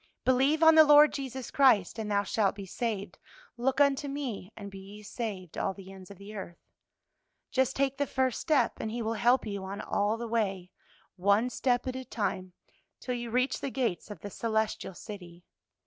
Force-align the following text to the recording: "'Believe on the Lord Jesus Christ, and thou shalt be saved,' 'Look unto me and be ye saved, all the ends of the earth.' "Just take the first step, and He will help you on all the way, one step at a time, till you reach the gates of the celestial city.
"'Believe 0.25 0.63
on 0.63 0.73
the 0.73 0.83
Lord 0.83 1.13
Jesus 1.13 1.51
Christ, 1.51 1.99
and 1.99 2.09
thou 2.09 2.23
shalt 2.23 2.55
be 2.55 2.65
saved,' 2.65 3.19
'Look 3.55 3.79
unto 3.79 4.07
me 4.07 4.51
and 4.57 4.71
be 4.71 4.79
ye 4.79 5.03
saved, 5.03 5.59
all 5.59 5.75
the 5.75 5.91
ends 5.93 6.09
of 6.09 6.17
the 6.17 6.33
earth.' 6.33 6.57
"Just 7.51 7.75
take 7.75 7.97
the 7.99 8.07
first 8.07 8.41
step, 8.41 8.79
and 8.79 8.89
He 8.89 9.03
will 9.03 9.13
help 9.13 9.45
you 9.45 9.63
on 9.63 9.79
all 9.79 10.17
the 10.17 10.27
way, 10.27 10.71
one 11.17 11.51
step 11.51 11.85
at 11.85 11.95
a 11.95 12.03
time, 12.03 12.53
till 12.99 13.13
you 13.13 13.29
reach 13.29 13.61
the 13.61 13.69
gates 13.69 14.09
of 14.09 14.21
the 14.21 14.31
celestial 14.31 14.95
city. 14.95 15.45